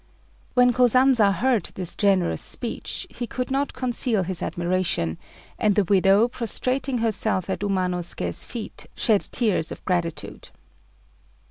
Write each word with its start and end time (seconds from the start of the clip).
When 0.55 0.73
Kosanza 0.73 1.31
heard 1.31 1.65
this 1.75 1.95
generous 1.95 2.41
speech, 2.41 3.05
he 3.11 3.27
could 3.27 3.51
not 3.51 3.73
conceal 3.73 4.23
his 4.23 4.41
admiration; 4.41 5.19
and 5.59 5.75
the 5.75 5.83
widow, 5.83 6.27
prostrating 6.27 6.97
herself 6.97 7.51
at 7.51 7.59
Umanosuké's 7.59 8.43
feet, 8.43 8.87
shed 8.95 9.21
tears 9.31 9.71
of 9.71 9.85
gratitude. 9.85 10.49